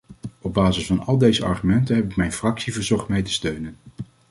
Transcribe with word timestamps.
Op 0.41 0.53
basis 0.53 0.85
van 0.85 1.05
al 1.05 1.17
deze 1.17 1.45
argumenten 1.45 1.95
heb 1.95 2.09
ik 2.09 2.15
mijn 2.15 2.31
fractie 2.33 2.73
verzocht 2.73 3.07
mij 3.07 3.21
te 3.21 3.31
steunen. 3.31 3.75